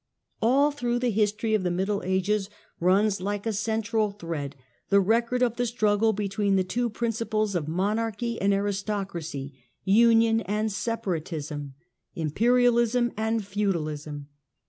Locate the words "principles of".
6.89-7.67